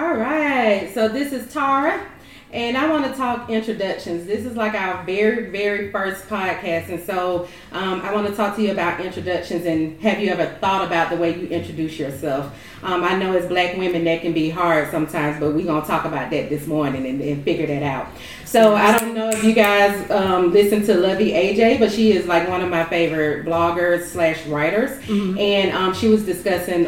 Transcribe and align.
All 0.00 0.14
right, 0.14 0.90
so 0.94 1.08
this 1.08 1.30
is 1.30 1.52
Tara. 1.52 2.10
And 2.54 2.78
I 2.78 2.88
want 2.88 3.04
to 3.04 3.12
talk 3.12 3.50
introductions. 3.50 4.26
This 4.26 4.46
is 4.46 4.56
like 4.56 4.72
our 4.72 5.04
very, 5.04 5.50
very 5.50 5.92
first 5.92 6.26
podcast. 6.26 6.88
And 6.88 7.02
so 7.02 7.46
um, 7.70 8.00
I 8.00 8.14
want 8.14 8.26
to 8.26 8.34
talk 8.34 8.56
to 8.56 8.62
you 8.62 8.72
about 8.72 9.02
introductions 9.02 9.66
and 9.66 10.00
have 10.00 10.18
you 10.18 10.30
ever 10.30 10.46
thought 10.58 10.86
about 10.86 11.10
the 11.10 11.16
way 11.16 11.38
you 11.38 11.48
introduce 11.48 11.98
yourself? 11.98 12.50
Um, 12.82 13.04
I 13.04 13.14
know 13.18 13.36
as 13.36 13.46
black 13.46 13.76
women 13.76 14.04
that 14.04 14.22
can 14.22 14.32
be 14.32 14.48
hard 14.48 14.90
sometimes, 14.90 15.38
but 15.38 15.52
we're 15.52 15.66
going 15.66 15.82
to 15.82 15.86
talk 15.86 16.06
about 16.06 16.30
that 16.30 16.48
this 16.48 16.66
morning 16.66 17.06
and, 17.06 17.20
and, 17.20 17.44
figure 17.44 17.66
that 17.66 17.82
out. 17.82 18.08
So 18.46 18.74
I 18.74 18.98
don't 18.98 19.14
know 19.14 19.28
if 19.28 19.44
you 19.44 19.52
guys 19.52 20.10
um, 20.10 20.50
listen 20.50 20.82
to 20.86 20.94
Luvvie 20.94 21.34
Ajayi, 21.34 21.78
but 21.78 21.92
she 21.92 22.12
is 22.12 22.26
like 22.26 22.48
one 22.48 22.62
of 22.62 22.70
my 22.70 22.84
favorite 22.84 23.44
bloggers 23.44 24.06
slash 24.06 24.46
writers. 24.46 24.98
Mm-hmm. 25.02 25.38
And 25.38 25.72
um, 25.76 25.92
she 25.92 26.08
was 26.08 26.24
discussing 26.24 26.86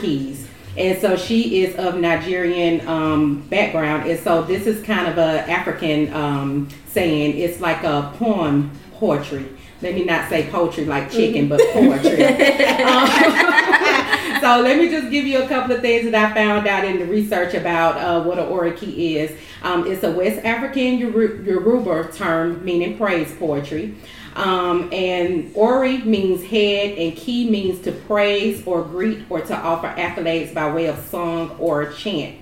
keys. 0.00 0.48
And 0.76 1.00
so 1.00 1.16
she 1.16 1.64
is 1.64 1.76
of 1.76 1.96
Nigerian 1.96 2.86
um, 2.88 3.42
background, 3.48 4.08
and 4.08 4.18
so 4.18 4.42
this 4.42 4.66
is 4.66 4.82
kind 4.84 5.06
of 5.06 5.18
a 5.18 5.50
African 5.50 6.12
um, 6.14 6.68
saying. 6.86 7.36
It's 7.36 7.60
like 7.60 7.82
a 7.84 8.12
poem 8.16 8.70
poetry. 8.94 9.46
Let 9.82 9.94
me 9.94 10.04
not 10.04 10.28
say 10.28 10.48
poetry 10.48 10.84
like 10.86 11.10
chicken, 11.10 11.48
but 11.48 11.60
poetry. 11.72 12.24
um, 12.84 13.08
so 14.40 14.60
let 14.62 14.78
me 14.78 14.88
just 14.88 15.10
give 15.10 15.26
you 15.26 15.42
a 15.42 15.48
couple 15.48 15.74
of 15.74 15.82
things 15.82 16.10
that 16.10 16.14
I 16.14 16.32
found 16.32 16.66
out 16.66 16.84
in 16.84 17.00
the 17.00 17.06
research 17.06 17.54
about 17.54 17.96
uh, 17.96 18.22
what 18.22 18.38
an 18.38 18.46
oriki 18.46 19.16
is. 19.16 19.36
Um, 19.62 19.86
it's 19.86 20.02
a 20.04 20.10
West 20.10 20.44
African 20.44 20.98
Yoruba 20.98 22.10
term 22.12 22.64
meaning 22.64 22.96
praise 22.96 23.34
poetry. 23.34 23.94
Um, 24.34 24.88
and 24.92 25.52
Ori 25.54 25.98
means 25.98 26.42
head, 26.44 26.98
and 26.98 27.16
Ki 27.16 27.50
means 27.50 27.80
to 27.80 27.92
praise 27.92 28.66
or 28.66 28.82
greet 28.82 29.26
or 29.28 29.40
to 29.40 29.56
offer 29.56 29.88
accolades 29.88 30.54
by 30.54 30.72
way 30.72 30.86
of 30.86 30.98
song 31.06 31.54
or 31.58 31.92
chant. 31.92 32.36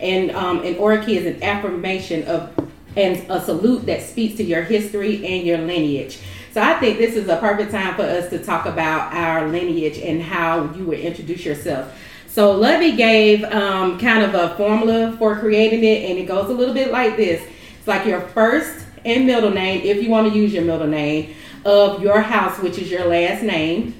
And 0.00 0.30
um, 0.32 0.58
an 0.64 0.74
Oriki 0.74 1.16
is 1.16 1.26
an 1.26 1.42
affirmation 1.42 2.24
of 2.24 2.52
and 2.96 3.30
a 3.30 3.40
salute 3.42 3.84
that 3.86 4.02
speaks 4.02 4.36
to 4.36 4.42
your 4.42 4.62
history 4.62 5.24
and 5.26 5.46
your 5.46 5.58
lineage. 5.58 6.18
So 6.52 6.62
I 6.62 6.80
think 6.80 6.96
this 6.96 7.14
is 7.14 7.28
a 7.28 7.36
perfect 7.36 7.70
time 7.70 7.94
for 7.94 8.02
us 8.02 8.30
to 8.30 8.42
talk 8.42 8.64
about 8.64 9.12
our 9.12 9.46
lineage 9.48 9.98
and 9.98 10.22
how 10.22 10.72
you 10.72 10.86
would 10.86 11.00
introduce 11.00 11.44
yourself. 11.44 11.92
So 12.26 12.58
Luvvie 12.58 12.96
gave 12.96 13.44
um, 13.44 13.98
kind 13.98 14.22
of 14.22 14.34
a 14.34 14.56
formula 14.56 15.14
for 15.18 15.38
creating 15.38 15.84
it, 15.84 16.10
and 16.10 16.18
it 16.18 16.26
goes 16.26 16.48
a 16.48 16.54
little 16.54 16.72
bit 16.72 16.90
like 16.90 17.18
this. 17.18 17.46
It's 17.78 17.86
like 17.86 18.06
your 18.06 18.22
first 18.22 18.85
and 19.06 19.26
middle 19.26 19.50
name, 19.50 19.82
if 19.82 20.02
you 20.02 20.10
want 20.10 20.30
to 20.32 20.38
use 20.38 20.52
your 20.52 20.64
middle 20.64 20.86
name, 20.86 21.34
of 21.64 22.02
your 22.02 22.20
house, 22.20 22.58
which 22.60 22.78
is 22.78 22.90
your 22.90 23.06
last 23.06 23.42
name, 23.42 23.94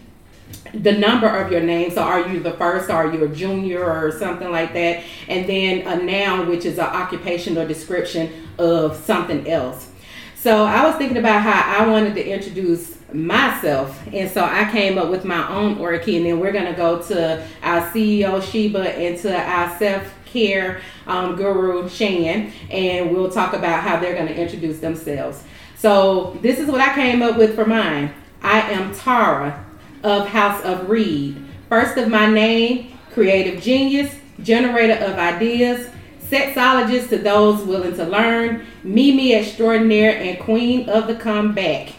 the 0.73 0.93
number 0.93 1.29
of 1.29 1.51
your 1.51 1.61
name. 1.61 1.91
So, 1.91 2.03
are 2.03 2.29
you 2.29 2.41
the 2.41 2.53
first? 2.53 2.91
Are 2.91 3.13
you 3.13 3.25
a 3.25 3.29
junior 3.29 3.85
or 3.85 4.13
something 4.13 4.51
like 4.51 4.73
that? 4.75 5.03
And 5.29 5.49
then 5.49 5.87
a 5.87 6.03
noun, 6.03 6.49
which 6.49 6.65
is 6.65 6.79
an 6.79 6.85
occupation 6.85 7.57
or 7.57 7.67
description 7.67 8.49
of 8.59 8.97
something 8.97 9.49
else. 9.49 9.91
So, 10.37 10.65
I 10.65 10.85
was 10.87 10.97
thinking 10.97 11.17
about 11.17 11.43
how 11.43 11.83
I 11.83 11.89
wanted 11.89 12.15
to 12.15 12.27
introduce 12.27 12.97
myself, 13.13 14.01
and 14.13 14.31
so 14.31 14.45
I 14.45 14.71
came 14.71 14.99
up 14.99 15.11
with 15.11 15.25
my 15.25 15.49
own 15.49 15.77
Oriki, 15.77 16.17
and 16.17 16.27
then 16.27 16.41
we're 16.41 16.53
to 16.53 16.73
go 16.73 17.01
to 17.03 17.47
our 17.63 17.81
CEO 17.91 18.43
Sheba 18.43 18.97
and 18.97 19.19
to 19.21 19.37
our 19.37 19.79
self 19.79 20.13
care 20.27 20.81
um, 21.07 21.37
guru 21.37 21.89
Shan, 21.89 22.53
and 22.71 23.11
we'll 23.11 23.31
talk 23.31 23.55
about 23.55 23.83
how 23.83 23.99
they're 23.99 24.15
going 24.15 24.29
to 24.29 24.37
introduce 24.37 24.81
themselves. 24.81 25.43
So 25.77 26.39
this 26.43 26.59
is 26.59 26.69
what 26.69 26.81
I 26.81 26.95
came 26.95 27.23
up 27.23 27.37
with 27.37 27.55
for 27.55 27.65
mine. 27.65 28.13
I 28.43 28.61
am 28.73 28.95
Tara 28.95 29.65
of 30.03 30.29
House 30.29 30.63
of 30.65 30.89
Reed. 30.89 31.43
First 31.69 31.97
of 31.97 32.09
my 32.09 32.31
name, 32.31 32.97
creative 33.13 33.63
genius, 33.63 34.15
generator 34.43 34.95
of 35.05 35.19
ideas, 35.19 35.91
sexologist 36.31 37.09
to 37.09 37.19
those 37.19 37.63
willing 37.63 37.95
to 37.97 38.05
learn, 38.05 38.67
Mimi 38.85 39.35
extraordinaire, 39.35 40.17
and 40.17 40.39
queen 40.39 40.89
of 40.89 41.07
the 41.07 41.15
comeback. 41.15 41.93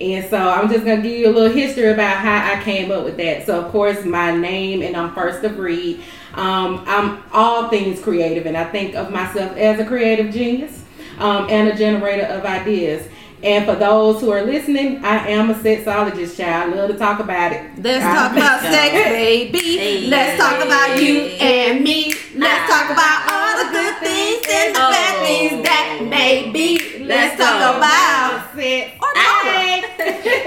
And 0.00 0.28
so 0.30 0.38
I'm 0.38 0.68
just 0.70 0.84
gonna 0.84 1.02
give 1.02 1.18
you 1.18 1.28
a 1.28 1.32
little 1.32 1.52
history 1.52 1.90
about 1.90 2.16
how 2.16 2.54
I 2.54 2.62
came 2.62 2.90
up 2.90 3.04
with 3.04 3.18
that. 3.18 3.44
So 3.44 3.60
of 3.60 3.70
course 3.70 4.04
my 4.04 4.34
name 4.34 4.82
and 4.82 4.96
I'm 4.96 5.14
first 5.14 5.44
of 5.44 5.58
reed. 5.58 6.00
Um, 6.34 6.84
I'm 6.86 7.22
all 7.32 7.68
things 7.68 8.00
creative, 8.00 8.46
and 8.46 8.56
I 8.56 8.64
think 8.64 8.94
of 8.94 9.10
myself 9.10 9.56
as 9.56 9.80
a 9.80 9.84
creative 9.84 10.32
genius 10.32 10.84
um, 11.18 11.48
and 11.50 11.68
a 11.68 11.76
generator 11.76 12.24
of 12.26 12.44
ideas. 12.44 13.08
And 13.42 13.64
for 13.64 13.74
those 13.74 14.20
who 14.20 14.30
are 14.30 14.42
listening, 14.42 15.04
I 15.04 15.28
am 15.28 15.50
a 15.50 15.54
sexologist, 15.54 16.36
child. 16.36 16.72
I 16.72 16.76
love 16.76 16.90
to 16.90 16.98
talk 16.98 17.20
about 17.20 17.52
it. 17.52 17.70
Let's 17.78 18.04
I 18.04 18.14
talk 18.14 18.32
about 18.32 18.60
sex, 18.60 18.92
baby. 19.10 19.58
Hey, 19.58 20.06
Let's 20.08 20.40
talk 20.40 20.64
about 20.64 21.02
you 21.02 21.22
and 21.40 21.82
me. 21.82 22.14
Let's 22.36 22.70
talk 22.70 22.90
about 22.90 23.32
all 23.32 23.64
the 23.64 23.72
good 23.72 23.96
things 23.98 24.46
and 24.48 24.74
the 24.74 24.78
bad 24.78 25.16
oh. 25.16 25.24
things 25.24 25.64
that 25.64 26.06
may 26.08 26.50
be. 26.50 27.04
Let's 27.04 27.36
talk 27.36 27.76
about 27.76 28.54
sex 28.54 29.00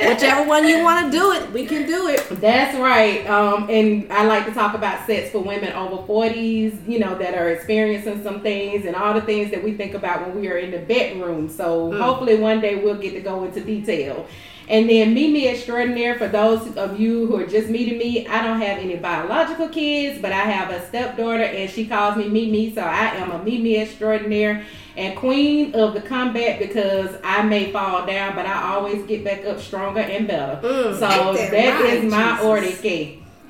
Whichever 0.08 0.48
one 0.48 0.68
you 0.68 0.84
want 0.84 1.06
to 1.06 1.18
do 1.18 1.32
it, 1.32 1.52
we 1.52 1.66
can 1.66 1.88
do 1.88 2.08
it. 2.08 2.28
That's 2.42 2.78
right. 2.78 3.26
Um, 3.28 3.70
and 3.70 4.12
I 4.12 4.26
like 4.26 4.46
to 4.46 4.52
talk 4.52 4.76
about 4.76 5.06
sets 5.08 5.32
for 5.32 5.40
women 5.40 5.74
over 5.74 6.06
40s, 6.08 6.88
you 6.88 7.00
know, 7.00 7.18
that 7.18 7.36
are 7.36 7.50
experiencing 7.50 8.24
some 8.24 8.42
things 8.42 8.86
and 8.86 8.96
all 8.96 9.14
the 9.14 9.22
things 9.22 9.52
that 9.52 9.64
we 9.64 9.74
think 9.74 9.94
about 9.94 10.28
when 10.28 10.40
we 10.40 10.48
are 10.50 10.58
in 10.58 10.72
the 10.72 10.80
bedroom. 10.80 11.50
So 11.50 11.92
mm. 11.92 12.00
hopefully 12.00 12.36
one 12.36 12.62
day 12.62 12.76
we'll 12.76 12.96
get 12.96 13.12
to 13.14 13.22
go 13.22 13.44
into 13.44 13.62
detail. 13.62 14.28
And 14.70 14.90
then 14.90 15.14
Mimi 15.14 15.48
Extraordinaire, 15.48 16.18
for 16.18 16.28
those 16.28 16.76
of 16.78 17.00
you 17.00 17.28
who 17.28 17.36
are 17.38 17.48
just 17.48 17.70
meeting 17.70 17.98
me, 17.98 18.28
I 18.28 18.44
don't 18.44 18.62
have 18.62 18.80
any 18.80 18.96
biological 18.96 19.68
kids, 19.70 20.22
but 20.22 20.32
I 20.32 20.42
have 20.42 20.70
a 20.70 20.86
stepdaughter 20.88 21.44
and 21.44 21.70
she 21.70 21.86
calls 21.86 22.16
me 22.16 22.30
Mimi, 22.30 22.74
so 22.74 22.82
I 22.82 23.08
am 23.16 23.32
a 23.32 23.44
Mimi 23.44 23.78
Extraordinaire 23.78 24.66
and 24.96 25.18
queen 25.18 25.74
of 25.76 25.94
the 25.94 26.02
combat 26.02 26.60
because 26.60 27.16
I 27.24 27.42
may 27.44 27.72
fall 27.72 28.06
down, 28.06 28.36
but 28.36 28.46
I 28.46 28.74
always 28.74 29.04
get 29.04 29.24
back 29.24 29.46
up 29.46 29.60
stronger 29.60 30.02
and 30.02 30.28
better. 30.28 30.60
Mm, 30.66 30.94
so 30.94 31.34
that, 31.34 31.52
that 31.52 31.82
right, 31.82 31.94
is 31.96 32.12
my 32.12 32.40
order 32.42 32.72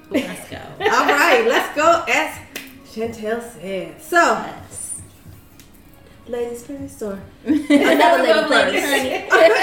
Let's 0.09 0.49
go. 0.49 0.61
All 0.79 1.05
right, 1.05 1.45
let's 1.47 1.75
go. 1.75 2.03
As 2.07 2.37
Chantel 2.85 3.41
said. 3.53 4.01
So, 4.01 4.17
yes. 4.17 4.82
Ladies 6.27 6.65
first 6.67 7.01
or 7.01 7.19
another 7.45 8.47
lady 8.47 9.29
first? 9.29 9.61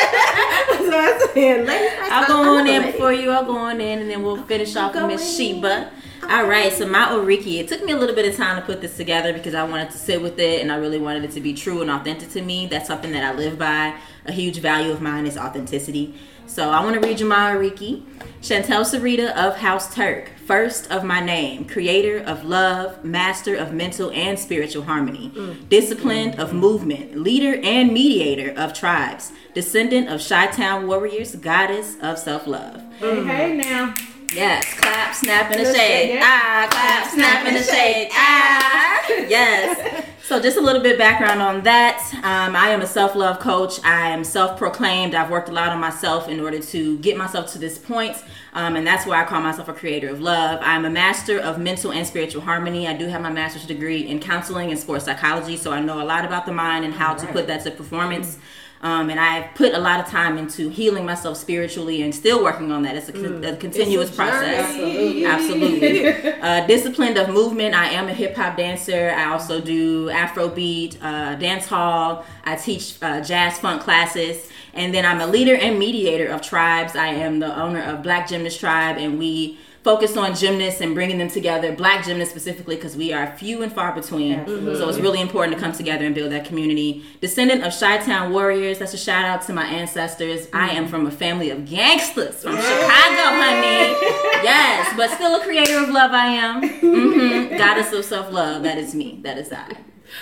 so 0.79 0.99
I'm 0.99 1.29
saying, 1.35 1.67
ladies 1.67 1.91
first. 1.99 2.13
I'll 2.13 2.27
go 2.27 2.59
on 2.59 2.67
in 2.67 2.83
before 2.93 3.13
you. 3.13 3.31
I'll 3.31 3.45
go 3.45 3.57
on 3.57 3.81
in, 3.81 4.01
and 4.01 4.11
then 4.11 4.23
we'll 4.23 4.43
finish 4.43 4.77
off 4.77 4.95
with 4.95 5.07
Miss 5.07 5.37
Sheba. 5.37 5.91
All 6.29 6.47
right, 6.47 6.73
so 6.73 6.87
my 6.87 7.07
Oriki, 7.07 7.59
it 7.59 7.69
took 7.69 7.83
me 7.83 7.93
a 7.93 7.97
little 7.97 8.15
bit 8.15 8.27
of 8.27 8.37
time 8.37 8.61
to 8.61 8.63
put 8.63 8.81
this 8.81 8.97
together 8.97 9.33
because 9.33 9.55
I 9.55 9.65
wanted 9.65 9.91
to 9.91 9.97
sit 9.97 10.21
with 10.23 10.39
it 10.39 10.61
and 10.61 10.71
I 10.71 10.77
really 10.77 10.99
wanted 10.99 11.25
it 11.25 11.33
to 11.33 11.41
be 11.41 11.55
true 11.55 11.81
and 11.81 11.91
authentic 11.91 12.31
to 12.33 12.43
me. 12.43 12.67
That's 12.67 12.87
something 12.87 13.11
that 13.13 13.25
I 13.25 13.35
live 13.35 13.59
by. 13.59 13.95
A 14.27 14.33
huge 14.33 14.59
value 14.59 14.93
of 14.93 15.01
mine 15.01 15.27
is 15.27 15.39
authenticity. 15.39 16.15
So 16.51 16.69
I 16.69 16.83
want 16.83 17.01
to 17.01 17.09
read 17.09 17.21
you 17.21 17.27
my 17.27 17.53
Oriki. 17.53 18.03
Chantel 18.43 18.83
Sarita 18.85 19.31
of 19.37 19.59
House 19.59 19.95
Turk, 19.95 20.31
first 20.47 20.91
of 20.91 21.05
my 21.05 21.21
name, 21.21 21.65
creator 21.65 22.19
of 22.19 22.45
love, 22.45 23.05
master 23.05 23.55
of 23.55 23.73
mental 23.73 24.11
and 24.11 24.37
spiritual 24.37 24.83
harmony, 24.83 25.31
mm. 25.31 25.69
disciplined 25.69 26.41
of 26.41 26.53
movement, 26.53 27.17
leader 27.17 27.61
and 27.63 27.93
mediator 27.93 28.51
of 28.59 28.75
tribes, 28.75 29.31
descendant 29.55 30.09
of 30.09 30.27
Chi 30.27 30.49
Town 30.49 30.89
warriors, 30.89 31.37
goddess 31.37 31.97
of 32.03 32.19
self 32.19 32.49
love. 32.49 32.83
Mm. 32.99 33.27
Hey 33.27 33.57
now. 33.57 33.95
Yes, 34.35 34.75
clap, 34.75 35.15
snap, 35.15 35.53
in 35.53 35.63
the 35.63 35.73
shade. 35.73 36.19
Ah, 36.21 36.67
clap, 36.69 37.13
snap, 37.13 37.47
in 37.47 37.55
the 37.55 37.63
shade. 37.63 38.09
Ah, 38.13 39.05
yes. 39.09 40.07
So, 40.31 40.39
just 40.39 40.57
a 40.57 40.61
little 40.61 40.81
bit 40.81 40.97
background 40.97 41.43
on 41.43 41.63
that. 41.63 42.09
Um, 42.23 42.55
I 42.55 42.69
am 42.69 42.83
a 42.83 42.87
self 42.87 43.17
love 43.17 43.41
coach. 43.41 43.83
I 43.83 44.11
am 44.11 44.23
self 44.23 44.57
proclaimed. 44.57 45.13
I've 45.13 45.29
worked 45.29 45.49
a 45.49 45.53
lot 45.53 45.71
on 45.71 45.81
myself 45.81 46.29
in 46.29 46.39
order 46.39 46.61
to 46.61 46.99
get 46.99 47.17
myself 47.17 47.51
to 47.55 47.59
this 47.59 47.79
point, 47.79 48.17
um, 48.53 48.77
and 48.77 48.87
that's 48.87 49.07
why 49.07 49.21
I 49.21 49.25
call 49.25 49.41
myself 49.41 49.69
a 49.69 49.73
creator 49.73 50.09
of 50.09 50.21
love. 50.21 50.61
I'm 50.63 50.85
a 50.85 50.89
master 50.89 51.41
of 51.41 51.59
mental 51.59 51.91
and 51.91 52.07
spiritual 52.07 52.43
harmony. 52.43 52.87
I 52.87 52.97
do 52.97 53.09
have 53.09 53.21
my 53.23 53.33
master's 53.33 53.67
degree 53.67 54.07
in 54.07 54.21
counseling 54.21 54.71
and 54.71 54.79
sports 54.79 55.07
psychology, 55.07 55.57
so 55.57 55.73
I 55.73 55.81
know 55.81 56.01
a 56.01 56.07
lot 56.07 56.25
about 56.25 56.47
the 56.47 56.53
mind 56.53 56.85
and 56.85 56.95
how 56.95 57.15
to 57.15 57.27
put 57.27 57.49
that 57.49 57.65
to 57.65 57.73
performance. 57.73 58.37
Mm-hmm 58.37 58.61
um, 58.83 59.11
and 59.11 59.21
I've 59.21 59.55
put 59.55 59.75
a 59.75 59.79
lot 59.79 60.01
of 60.01 60.07
time 60.07 60.39
into 60.39 60.71
healing 60.71 61.05
myself 61.05 61.37
spiritually 61.37 62.01
and 62.01 62.15
still 62.15 62.43
working 62.43 62.73
on 62.73 62.83
that. 62.85 62.97
It's 62.97 63.11
a, 63.11 63.13
mm. 63.13 63.53
a 63.53 63.57
continuous 63.57 64.11
a 64.11 64.15
process. 64.15 64.71
Absolutely. 64.71 65.27
Absolutely. 65.27 66.33
uh, 66.41 66.67
disciplined 66.67 67.19
of 67.19 67.29
movement. 67.29 67.75
I 67.75 67.91
am 67.91 68.09
a 68.09 68.15
hip 68.15 68.37
hop 68.37 68.57
dancer. 68.57 69.11
I 69.15 69.27
also 69.27 69.61
do 69.61 70.07
Afrobeat, 70.09 70.97
uh, 71.03 71.35
dance 71.35 71.67
hall. 71.67 72.25
I 72.45 72.57
teach 72.57 72.97
uh, 73.03 73.21
jazz 73.21 73.59
funk 73.59 73.83
classes. 73.83 74.49
And 74.73 74.95
then 74.95 75.05
I'm 75.05 75.21
a 75.21 75.27
leader 75.27 75.57
and 75.57 75.79
mediator 75.79 76.29
of 76.29 76.41
tribes. 76.41 76.97
I 76.97 77.09
am 77.09 77.41
the 77.41 77.55
owner 77.61 77.83
of 77.83 78.03
Black 78.03 78.29
Gymnast 78.29 78.61
Tribe, 78.61 78.97
and 78.99 79.19
we 79.19 79.59
focused 79.83 80.17
on 80.17 80.35
gymnasts 80.35 80.81
and 80.81 80.95
bringing 80.95 81.19
them 81.19 81.29
together, 81.29 81.73
black 81.75 82.05
gymnasts 82.05 82.31
specifically, 82.31 82.77
because 82.77 82.97
we 82.97 83.13
are 83.13 83.37
few 83.37 83.63
and 83.63 83.73
far 83.73 83.95
between. 83.95 84.35
Absolutely. 84.35 84.77
So 84.77 84.89
it's 84.89 84.99
really 84.99 85.21
important 85.21 85.57
to 85.57 85.63
come 85.63 85.73
together 85.73 86.05
and 86.05 86.15
build 86.15 86.33
that 86.33 86.45
community. 86.45 87.05
Descendant 87.21 87.65
of 87.65 87.79
Chi 87.79 87.99
Town 87.99 88.33
Warriors, 88.33 88.79
that's 88.79 88.95
a 88.95 88.99
shout 88.99 89.25
out 89.25 89.43
to 89.47 89.53
my 89.53 89.65
ancestors. 89.65 90.47
Mm-hmm. 90.47 90.57
I 90.57 90.71
am 90.71 90.87
from 90.89 91.07
a 91.07 91.11
family 91.11 91.51
of 91.51 91.67
gangsters 91.67 92.43
from 92.43 92.57
Chicago, 92.57 93.25
honey. 93.41 93.95
yes, 94.43 94.93
but 94.97 95.11
still 95.11 95.41
a 95.41 95.45
creator 95.45 95.83
of 95.83 95.89
love, 95.89 96.13
I 96.13 96.27
am. 96.27 96.63
Mm-hmm. 96.63 97.57
Goddess 97.57 97.93
of 97.93 98.05
self 98.05 98.31
love, 98.33 98.63
that 98.65 98.79
is 98.79 98.95
me. 98.95 99.21
That 99.23 99.39
is 99.39 99.53
I. 99.53 99.77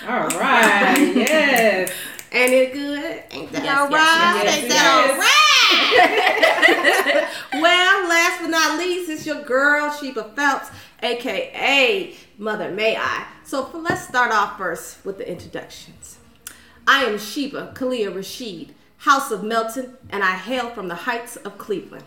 All 0.07 0.29
right, 0.39 1.13
yes. 1.15 1.91
Ain't 2.31 2.53
it 2.53 2.73
good? 2.75 3.23
Ain't 3.31 3.53
that 3.53 3.65
yes, 3.65 3.79
all 3.79 3.89
right? 3.89 4.43
Yes, 4.45 4.45
yes, 4.45 4.59
Ain't 4.59 4.69
that 4.69 5.11
all 5.11 5.19
right? 5.19 5.38
well, 7.53 8.09
last 8.09 8.41
but 8.41 8.51
not 8.51 8.79
least, 8.79 9.11
it's 9.11 9.27
your 9.27 9.43
girl, 9.43 9.91
Sheba 9.91 10.33
Phelps, 10.35 10.71
aka 11.03 12.15
Mother 12.39 12.71
May 12.71 12.97
I. 12.97 13.27
So 13.45 13.71
let's 13.75 14.07
start 14.07 14.33
off 14.33 14.59
first 14.59 15.05
with 15.05 15.19
the 15.19 15.31
introductions. 15.31 16.19
I 16.87 17.05
am 17.05 17.19
Sheba 17.19 17.73
Kalia 17.75 18.15
Rashid, 18.15 18.75
House 18.99 19.31
of 19.31 19.43
Melton, 19.43 19.97
and 20.11 20.23
I 20.23 20.37
hail 20.37 20.71
from 20.71 20.89
the 20.89 20.95
heights 20.95 21.37
of 21.37 21.59
Cleveland. 21.59 22.05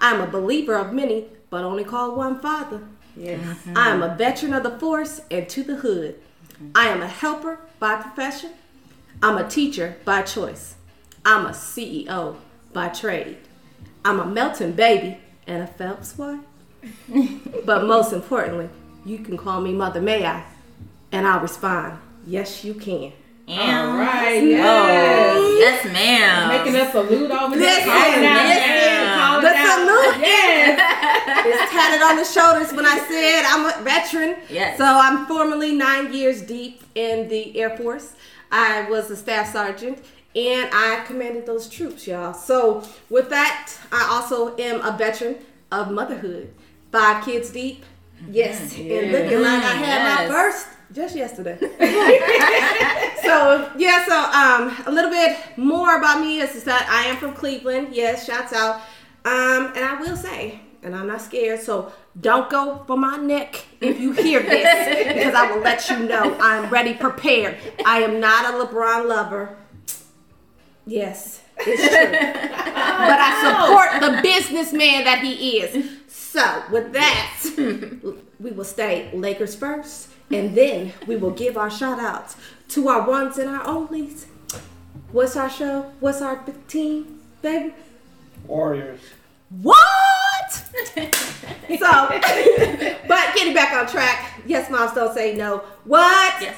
I 0.00 0.14
am 0.14 0.20
a 0.20 0.26
believer 0.26 0.74
of 0.74 0.92
many, 0.92 1.26
but 1.50 1.64
only 1.64 1.84
call 1.84 2.14
one 2.14 2.40
father. 2.40 2.82
Yes. 3.16 3.40
Mm-hmm. 3.40 3.78
I 3.78 3.90
am 3.90 4.02
a 4.02 4.14
veteran 4.16 4.54
of 4.54 4.62
the 4.62 4.78
force 4.78 5.20
and 5.30 5.48
to 5.48 5.62
the 5.62 5.76
hood. 5.76 6.20
I 6.74 6.88
am 6.88 7.02
a 7.02 7.08
helper 7.08 7.58
by 7.78 7.96
profession 7.96 8.52
I'm 9.22 9.38
a 9.38 9.48
teacher 9.48 9.96
by 10.04 10.22
choice. 10.22 10.74
I'm 11.24 11.46
a 11.46 11.50
CEO 11.50 12.36
by 12.74 12.88
trade. 12.88 13.38
I'm 14.04 14.20
a 14.20 14.26
Melton 14.26 14.72
baby 14.72 15.18
and 15.46 15.62
a 15.62 15.66
Phelps 15.66 16.18
wife. 16.18 16.40
but 17.64 17.86
most 17.86 18.12
importantly, 18.12 18.68
you 19.06 19.18
can 19.18 19.38
call 19.38 19.62
me 19.62 19.72
Mother 19.72 20.02
May 20.02 20.26
I, 20.26 20.44
and 21.12 21.26
I'll 21.26 21.40
respond, 21.40 21.98
yes, 22.26 22.64
you 22.64 22.74
can. 22.74 23.12
All 23.46 23.98
right. 23.98 24.42
Yes. 24.42 25.36
Oh, 25.36 25.58
yes, 25.58 25.84
ma'am. 25.84 26.48
Making 26.48 26.80
a 26.80 26.90
salute 26.90 27.30
over 27.30 27.56
there. 27.56 27.62
Yes, 27.62 27.86
yes, 27.86 29.42
The 29.42 29.50
salute 29.50 30.26
yes. 30.26 31.46
is 31.46 31.70
tatted 31.70 32.02
on 32.02 32.16
the 32.16 32.24
shoulders 32.24 32.72
when 32.72 32.86
I 32.86 32.98
said 33.06 33.44
I'm 33.46 33.66
a 33.66 33.84
veteran. 33.84 34.36
Yes. 34.48 34.78
So 34.78 34.84
I'm 34.84 35.26
formerly 35.26 35.72
nine 35.72 36.12
years 36.12 36.40
deep 36.40 36.82
in 36.94 37.28
the 37.28 37.58
Air 37.58 37.76
Force. 37.76 38.14
I 38.50 38.88
was 38.88 39.10
a 39.10 39.16
staff 39.16 39.52
sergeant 39.52 39.98
and 40.36 40.68
I 40.72 41.04
commanded 41.06 41.46
those 41.46 41.68
troops, 41.68 42.06
y'all. 42.06 42.34
So 42.34 42.82
with 43.08 43.30
that, 43.30 43.72
I 43.92 44.08
also 44.10 44.56
am 44.56 44.80
a 44.80 44.96
veteran 44.96 45.36
of 45.70 45.90
motherhood. 45.90 46.52
Five 46.90 47.24
kids 47.24 47.50
deep. 47.50 47.84
Yes. 48.28 48.76
Yeah. 48.76 49.00
And 49.00 49.12
looking 49.12 49.42
like 49.42 49.62
I 49.62 49.74
had 49.74 50.02
yes. 50.02 50.28
my 50.28 50.34
first 50.34 50.66
just 50.92 51.16
yesterday. 51.16 51.58
so 53.22 53.70
yeah, 53.76 54.06
so 54.06 54.16
um 54.16 54.76
a 54.86 54.90
little 54.90 55.10
bit 55.10 55.36
more 55.56 55.98
about 55.98 56.20
me 56.20 56.40
is, 56.40 56.54
is 56.54 56.64
that 56.64 56.88
I 56.88 57.08
am 57.10 57.16
from 57.16 57.32
Cleveland. 57.32 57.88
Yes, 57.92 58.26
shouts 58.26 58.52
out. 58.52 58.76
Um, 59.26 59.72
and 59.74 59.84
I 59.84 59.98
will 60.00 60.16
say, 60.16 60.60
and 60.82 60.94
I'm 60.94 61.06
not 61.06 61.22
scared, 61.22 61.60
so 61.60 61.92
don't 62.20 62.50
go 62.50 62.84
for 62.86 62.96
my 62.96 63.16
neck 63.16 63.64
if 63.80 63.98
you 63.98 64.12
hear 64.12 64.42
this, 64.42 65.08
because 65.14 65.34
I 65.34 65.50
will 65.50 65.62
let 65.62 65.88
you 65.88 66.00
know 66.00 66.36
I'm 66.38 66.68
ready, 66.68 66.92
prepared. 66.92 67.56
I 67.86 68.02
am 68.02 68.20
not 68.20 68.54
a 68.54 68.64
LeBron 68.64 69.08
lover. 69.08 69.56
Yes, 70.86 71.42
it's 71.58 71.82
true. 71.82 72.10
but 72.12 73.18
I 73.20 73.40
support 73.42 74.00
the 74.00 74.22
businessman 74.22 75.04
that 75.04 75.20
he 75.22 75.58
is. 75.58 75.90
So, 76.08 76.62
with 76.70 76.92
that, 76.92 78.14
we 78.40 78.50
will 78.50 78.64
stay 78.64 79.10
Lakers 79.14 79.54
first, 79.54 80.08
and 80.30 80.54
then 80.54 80.92
we 81.06 81.16
will 81.16 81.30
give 81.30 81.56
our 81.56 81.70
shout 81.70 81.98
outs 81.98 82.36
to 82.68 82.88
our 82.88 83.08
ones 83.08 83.38
and 83.38 83.48
our 83.48 83.64
onlys. 83.64 84.26
What's 85.12 85.36
our 85.36 85.48
show? 85.48 85.92
What's 86.00 86.20
our 86.20 86.44
team, 86.66 87.20
baby? 87.40 87.72
Warriors. 88.46 89.00
What? 89.62 89.84
so, 90.52 91.08
but 93.08 93.34
getting 93.34 93.54
back 93.54 93.72
on 93.72 93.86
track. 93.86 94.42
Yes, 94.46 94.70
moms 94.70 94.92
don't 94.92 95.14
say 95.14 95.34
no. 95.36 95.58
What? 95.84 96.34
Yes. 96.40 96.56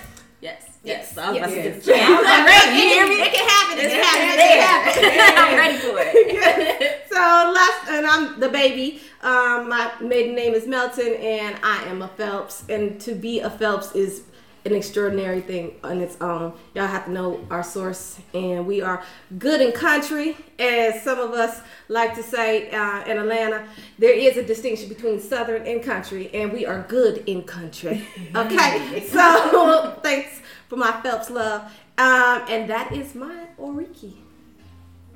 Yes. 0.86 1.14
Yes. 1.16 1.34
yes. 1.34 1.88
I'm, 1.88 1.94
yes. 1.94 2.22
I'm 2.26 2.46
ready. 2.46 2.76
You 2.76 2.88
hear 2.88 3.08
me? 3.08 3.14
It 3.16 3.32
can 3.34 3.48
happen. 3.48 3.78
It 3.84 3.90
can 3.90 4.04
happen. 4.04 4.38
It 4.38 5.02
can 5.02 5.18
happen. 5.18 5.38
I'm 5.38 5.56
ready 5.56 5.78
for 5.78 5.96
it. 5.98 7.02
so 7.10 7.16
last, 7.16 7.88
and 7.90 8.06
I'm 8.06 8.38
the 8.38 8.48
baby. 8.48 9.00
Um, 9.22 9.68
my 9.68 9.90
maiden 10.00 10.36
name 10.36 10.54
is 10.54 10.66
Melton, 10.68 11.14
and 11.14 11.56
I 11.64 11.82
am 11.86 12.02
a 12.02 12.08
Phelps. 12.08 12.64
And 12.68 13.00
to 13.00 13.14
be 13.16 13.40
a 13.40 13.50
Phelps 13.50 13.96
is 13.96 14.22
an 14.66 14.74
extraordinary 14.74 15.40
thing 15.40 15.76
on 15.84 16.00
its 16.00 16.16
own. 16.20 16.52
Y'all 16.74 16.86
have 16.86 17.06
to 17.06 17.12
know 17.12 17.46
our 17.50 17.62
source, 17.62 18.18
and 18.34 18.66
we 18.66 18.82
are 18.82 19.02
good 19.38 19.60
in 19.60 19.72
country, 19.72 20.36
as 20.58 21.02
some 21.02 21.18
of 21.18 21.30
us 21.30 21.60
like 21.88 22.14
to 22.16 22.22
say 22.22 22.68
uh, 22.70 23.04
in 23.04 23.18
Atlanta. 23.18 23.66
There 23.98 24.12
is 24.12 24.36
a 24.36 24.42
distinction 24.42 24.88
between 24.88 25.20
Southern 25.20 25.66
and 25.66 25.82
country, 25.82 26.30
and 26.34 26.52
we 26.52 26.66
are 26.66 26.84
good 26.88 27.22
in 27.26 27.42
country. 27.42 28.06
Okay, 28.34 29.06
so 29.08 29.98
thanks 30.02 30.40
for 30.68 30.76
my 30.76 30.92
Phelps 31.00 31.30
love, 31.30 31.62
um, 31.96 32.42
and 32.48 32.68
that 32.68 32.92
is 32.92 33.14
my 33.14 33.46
Oriki. 33.58 34.14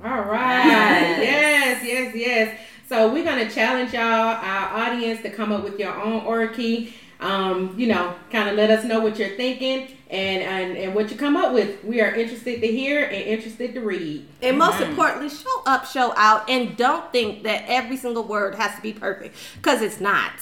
All 0.03 0.23
right. 0.23 1.19
yes, 1.21 1.83
yes, 1.85 2.15
yes. 2.15 2.59
So 2.89 3.13
we're 3.13 3.23
gonna 3.23 3.49
challenge 3.49 3.93
y'all, 3.93 4.01
our 4.01 4.87
audience, 4.87 5.21
to 5.21 5.29
come 5.29 5.51
up 5.51 5.63
with 5.63 5.77
your 5.77 5.93
own 5.93 6.21
Oriki 6.21 6.93
um, 7.21 7.75
you 7.77 7.87
know, 7.87 8.15
kind 8.31 8.49
of 8.49 8.55
let 8.55 8.71
us 8.71 8.83
know 8.83 8.99
what 8.99 9.19
you're 9.19 9.35
thinking 9.37 9.95
and, 10.09 10.43
and 10.43 10.77
and 10.77 10.95
what 10.95 11.11
you 11.11 11.17
come 11.17 11.37
up 11.37 11.53
with. 11.53 11.83
We 11.83 12.01
are 12.01 12.13
interested 12.13 12.61
to 12.61 12.67
hear 12.67 13.03
and 13.03 13.13
interested 13.13 13.75
to 13.75 13.81
read. 13.81 14.27
And 14.41 14.57
most 14.57 14.75
mm-hmm. 14.75 14.91
importantly, 14.91 15.29
show 15.29 15.61
up, 15.67 15.85
show 15.85 16.13
out, 16.17 16.49
and 16.49 16.75
don't 16.75 17.11
think 17.11 17.43
that 17.43 17.63
every 17.67 17.95
single 17.95 18.23
word 18.23 18.55
has 18.55 18.75
to 18.75 18.81
be 18.81 18.91
perfect 18.91 19.35
because 19.57 19.81
it's 19.81 20.01
not. 20.01 20.33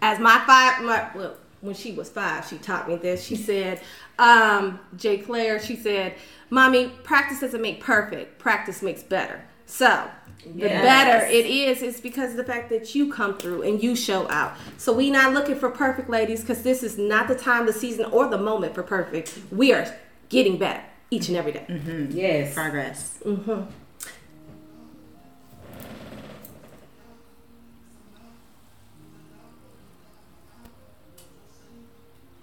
As 0.00 0.20
my 0.20 0.38
five, 0.46 0.84
my, 0.84 1.10
well, 1.14 1.36
when 1.60 1.74
she 1.74 1.92
was 1.92 2.08
five, 2.08 2.46
she 2.46 2.58
taught 2.58 2.88
me 2.88 2.96
this. 2.96 3.24
She 3.24 3.34
said, 3.34 3.80
um, 4.18 4.78
Jay 4.96 5.18
Claire, 5.18 5.58
she 5.58 5.76
said, 5.76 6.14
"Mommy, 6.50 6.90
practice 7.02 7.40
doesn't 7.40 7.62
make 7.62 7.80
perfect. 7.80 8.38
Practice 8.38 8.82
makes 8.82 9.02
better." 9.02 9.44
So 9.68 10.10
the 10.44 10.68
yes. 10.68 10.82
better 10.82 11.26
it 11.26 11.46
is 11.46 11.82
it's 11.82 12.00
because 12.00 12.30
of 12.30 12.36
the 12.36 12.44
fact 12.44 12.70
that 12.70 12.94
you 12.94 13.12
come 13.12 13.36
through 13.36 13.62
and 13.62 13.82
you 13.82 13.94
show 13.94 14.28
out 14.30 14.56
so 14.76 14.92
we 14.92 15.10
not 15.10 15.34
looking 15.34 15.56
for 15.56 15.68
perfect 15.68 16.08
ladies 16.08 16.40
because 16.40 16.62
this 16.62 16.82
is 16.82 16.96
not 16.96 17.28
the 17.28 17.34
time 17.34 17.66
the 17.66 17.72
season 17.72 18.06
or 18.06 18.28
the 18.28 18.38
moment 18.38 18.74
for 18.74 18.82
perfect 18.82 19.36
we 19.50 19.72
are 19.72 19.86
getting 20.28 20.56
better 20.56 20.82
each 21.10 21.28
and 21.28 21.36
every 21.36 21.52
day. 21.52 21.66
Mm-hmm. 21.68 22.16
yes 22.16 22.54
progress 22.54 23.18
mm-hmm. 23.24 23.68